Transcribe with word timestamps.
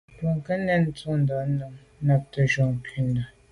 Bwɔ́ŋkə́’ 0.17 0.39
cɛ̌d 0.57 0.61
nɛ̂n 0.65 0.83
tûʼndá 0.97 1.35
á 1.43 1.49
nǔm 1.57 1.73
nə̀ 1.73 1.81
nàptə̌ 2.05 2.41
jùp 2.51 2.75
kghûndá. 2.85 3.23